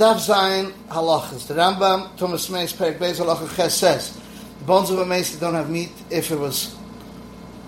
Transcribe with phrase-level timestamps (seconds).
[0.00, 1.46] Zayin halachas.
[1.46, 4.20] The Rambam, Tumas Meis, Perik Beis halacha ches says,
[4.58, 6.74] the bones of a mace don't have meat if it was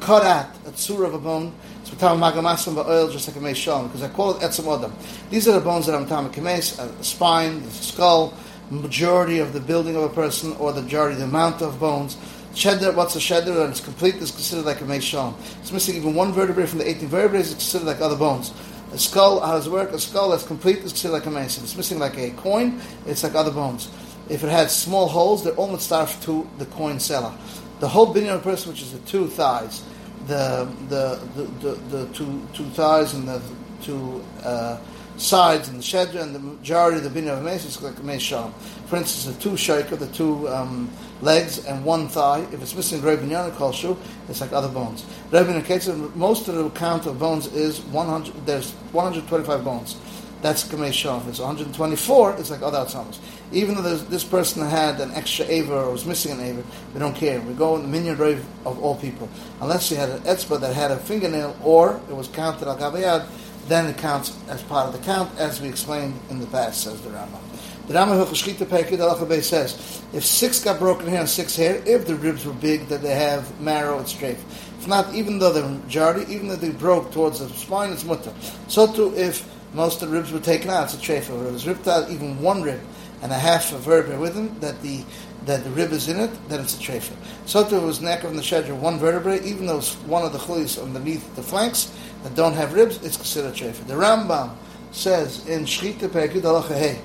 [0.01, 1.53] cut at, a tzur of a bone,
[1.85, 4.93] so tam magamasim oil just like a mace shalom, because I call it etzem adam.
[5.31, 8.35] These are the bones that I'm talking kames, the spine, the skull,
[8.71, 12.17] majority of the building of a person, or the majority, the amount of bones.
[12.55, 13.63] Shedder, what's a shedder?
[13.63, 15.35] And it's complete is considered like a mace shalom.
[15.61, 18.53] It's missing even one vertebrae from the 18 vertebrae is considered like other bones.
[18.93, 19.91] A skull, how does it work?
[19.93, 21.57] A skull that's complete is like a mace.
[21.57, 23.89] If it's missing like a coin, it's like other bones.
[24.29, 27.33] If it had small holes, they're almost starved to the coin seller.
[27.81, 29.83] The whole binyan of a person, which is the two thighs,
[30.27, 33.41] the the the, the, the two two thighs and the
[33.81, 34.79] two uh,
[35.23, 38.03] sides and the shedra and the majority of the binyan of mace is like a
[38.03, 38.53] mace sham.
[38.87, 40.91] For instance, the two shaker, the two um,
[41.21, 42.41] legs and one thigh.
[42.53, 43.97] If it's missing Reb Binyan Kolshu,
[44.29, 45.07] it's like other bones.
[45.31, 48.47] Reb Binyan most of the count of bones is 100.
[48.47, 49.97] There's 125 bones.
[50.43, 51.21] That's Kamei Sham.
[51.21, 53.19] If it's 124, it's like other Atzamas.
[53.53, 57.15] Even though this person had an extra Aver or was missing an Aver, we don't
[57.15, 57.41] care.
[57.41, 59.29] We go in the minion grave of all people.
[59.61, 63.25] Unless he had an Etzba that had a fingernail or it was counted Al Gavayad,
[63.69, 67.01] then it counts as part of the count, as we explained in the past, says
[67.03, 67.41] the Rambam.
[67.87, 72.07] The Rambam Hilchashchita Pekid Alacha says, if six got broken here and six here, if
[72.07, 74.43] the ribs were big, that they have marrow and strafe.
[74.79, 78.33] If not, even though they're majority, even though they broke towards the spine, it's mutter.
[78.69, 81.21] So too, if most of the ribs were taken out, it's a trefa.
[81.21, 82.81] If it was ripped out, even one rib
[83.23, 85.05] and a half a vertebrae with them, that the
[85.47, 87.73] that the rib is in it, then it's a trefa.
[87.73, 90.81] It was neck of the shedra, one vertebrae, even though it's one of the chulis
[90.81, 91.93] underneath the flanks
[92.23, 93.85] that don't have ribs, it's considered trefa.
[93.87, 94.55] The Rambam
[94.93, 97.01] says in Shchita Pekid Alacha Hey,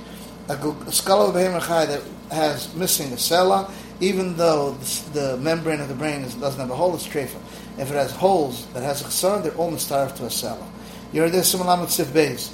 [0.50, 4.74] a skull of a that has missing a cella, even though
[5.14, 7.40] the, membrane of the brain doesn't have a hole, it's trefa.
[7.80, 10.68] If it has holes that has a chesar, they're almost starved to a cella.
[11.12, 12.54] You're this similar sif base.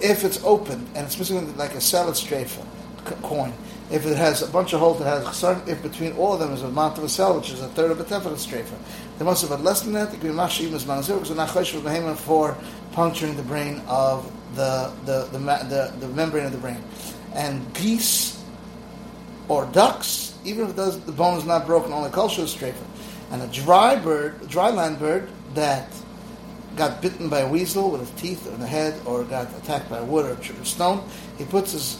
[0.00, 2.64] If it's open and it's missing like a salad strafer
[3.22, 3.52] coin,
[3.90, 6.62] if it has a bunch of holes that has if between all of them is
[6.62, 8.76] a amount of a cell, which is a third of a tefillah strafer,
[9.18, 10.08] they must have had less than that.
[10.08, 12.56] It could be mashim as because not chaysh for
[12.92, 16.82] puncturing the brain of the the, the the, the membrane of the brain
[17.34, 18.42] and geese
[19.48, 22.62] or ducks, even if does, the bone is not broken, only culture is.
[23.30, 25.88] And a dry bird, a dry land bird that
[26.76, 30.00] got bitten by a weasel with his teeth in the head or got attacked by
[30.00, 31.06] wood or stone,
[31.36, 31.98] he puts his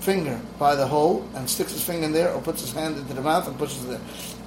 [0.00, 3.14] finger by the hole and sticks his finger in there or puts his hand into
[3.14, 4.00] the mouth and pushes it there.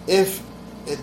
[0.07, 0.43] If
[0.85, 0.99] it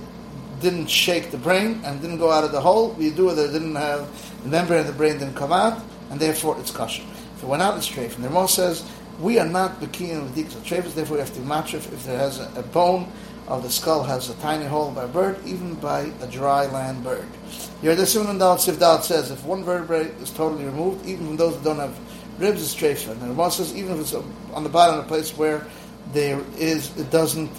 [0.60, 3.50] didn't shake the brain and didn't go out of the hole, we do it that
[3.50, 4.08] it didn't have
[4.42, 7.02] the membrane of the brain didn't come out, and therefore it's kosher.
[7.36, 8.14] If it went out, it's straight.
[8.14, 8.88] And the Ramah says
[9.20, 12.38] we are not Bekiyan with Dikta Trevis, therefore we have to match if there has
[12.38, 13.10] a, a, bone
[13.48, 17.02] of the skull has a tiny hole by a bird, even by a dry land
[17.02, 17.26] bird.
[17.82, 21.98] Dal Sivdal says if one vertebrae is totally removed, even from those that don't have
[22.38, 23.10] ribs, it's trefa.
[23.12, 24.14] And the Ramah says even if it's
[24.52, 25.66] on the bottom, of a place where
[26.12, 27.50] there is, it doesn't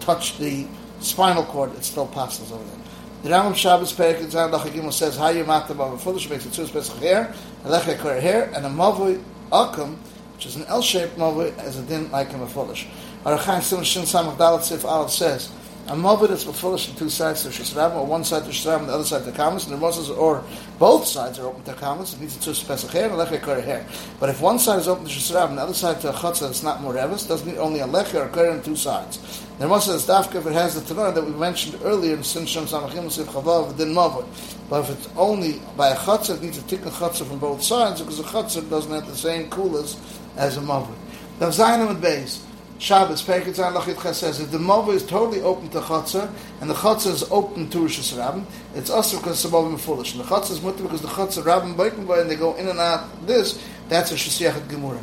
[0.00, 0.66] touch the
[1.00, 2.78] spinal cord, it still passes over there.
[3.22, 6.52] The Rambam Shabbos Perik Zayin Lachagimel says, "How you matam of a foolish makes it
[6.52, 7.32] two pesach hair,
[7.64, 9.96] a lecha hair, and a mavui akum,
[10.34, 12.88] which is an L-shaped mavui, as a din like him a foolish."
[13.24, 15.52] Arachai Sim Shin Samach Dalet Sif says,
[15.86, 18.88] a mavui that's foolish on two sides to Shishram, or one side to Shishram and
[18.88, 20.42] the other side to Kamas, and the Moses, or
[20.80, 23.86] both sides are open to Kamas, it needs two pesach hair and a lecha hair.
[24.18, 26.40] But if one side is open to Shishram and the other side to a Chatzah
[26.40, 29.46] that's not Morevis, doesn't need only a lecha or on two sides.
[29.60, 32.46] The must have dafka if it has the tanur that we mentioned earlier in Sin
[32.46, 34.26] Shem Samachim Sif Chavav Din Mavud.
[34.68, 38.00] But if it's only by a chatzah, it needs a tikkun chatzah from both sides
[38.00, 39.96] because a chatzah doesn't have the same coolers
[40.36, 40.96] as a mavud.
[41.40, 42.44] Now Zayin and base.
[42.78, 46.74] Shabbos, Perkit Zayin Lachit says if the mavud is totally open to chatzah and the
[46.74, 48.44] chatzah is open to Rosh Hashanah,
[48.74, 50.14] it's also because the mavud is foolish.
[50.14, 52.80] And the chatzah is mutter because the chatzah rabbin baitin and they go in and
[52.80, 55.02] out this, that's a Shasiyachat Gemurah.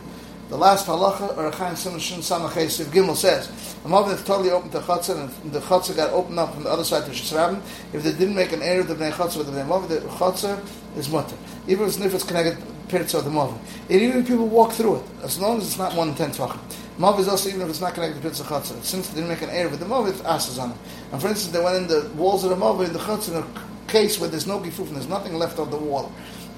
[0.50, 3.52] The last halacha, or Chaim Simon Samachesiv Gimel says,
[3.86, 6.70] a mother that's totally open to chatzah, and the chatzah got opened up from the
[6.70, 7.62] other side to Shisrabim,
[7.94, 10.60] if they didn't make an error the bnei chatzah with the bnei mother, the chatzah
[10.98, 11.38] is mutter.
[11.68, 12.58] Even if it's connected
[12.90, 13.58] pirtz of the mother.
[13.90, 16.60] And even if people walk through it, as long as it's not one ten tvachim.
[16.98, 18.84] Mav is also even if it's not connected to Pitzah Chatzah.
[18.84, 20.78] Since they didn't make an error with the Mav, it's asses on it.
[21.14, 23.44] And for instance, they went in the walls of the Mav in the Chatzah in
[23.44, 26.12] a case where there's no gifuf and there's nothing left of the wall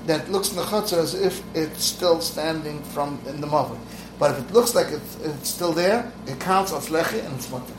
[0.08, 3.78] that looks in the Chatzah as if it's still standing from in the Mav.
[4.18, 7.50] But if it looks like it's, it's still there, it counts as lechi and it's
[7.52, 7.74] mutter.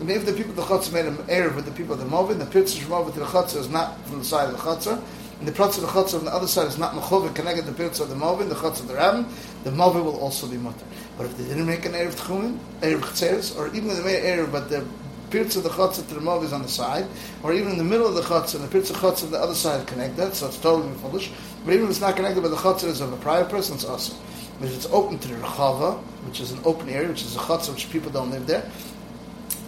[0.00, 2.06] And if the people of the chutzah made an error with the people of the
[2.06, 5.00] movin, the pitzah from to the chutzah is not from the side of the chutzah,
[5.44, 7.70] and the pitzah of the chutzah on the other side is not mechov connected to
[7.70, 9.26] the pitzah of the movin, the chutzah of the rabbin,
[9.62, 10.86] the movin will also be mutter.
[11.18, 14.24] But if they didn't make an error of tchumen, error chetzeres, or even made an
[14.24, 14.86] error, but the
[15.28, 17.06] pitzah of the chutzah to the movin is on the side,
[17.42, 19.86] or even in the middle of the chutzah, and the chutzah of the other side
[19.86, 21.30] connected, so it's totally foolish.
[21.66, 23.84] But even if it's not connected, but the chutzah is of a prior person, it's
[23.84, 24.16] awesome.
[24.60, 27.40] But if it's open to the Rechava, which is an open area, which is a
[27.40, 28.64] chutzah, which people don't live there,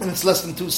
[0.01, 0.71] and it's less than two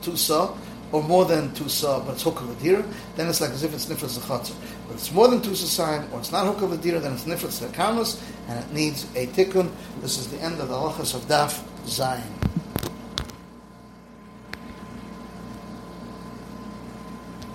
[0.00, 0.54] two sa
[0.92, 2.84] or more than two sa, but it's hook of a deer,
[3.16, 4.54] then it's like as if it's nifras chatzar.
[4.86, 7.24] But it's more than two sa or it's not hook of a deer, then it's
[7.24, 9.70] nifras kamas, and it needs a tikkun.
[10.00, 12.55] This is the end of the halachas of daf zayin.